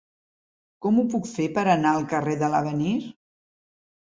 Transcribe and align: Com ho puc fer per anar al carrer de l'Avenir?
Com 0.85 0.95
ho 1.01 1.03
puc 1.11 1.29
fer 1.33 1.45
per 1.59 1.65
anar 1.75 1.91
al 1.99 2.07
carrer 2.15 2.35
de 2.45 2.51
l'Avenir? 2.55 2.95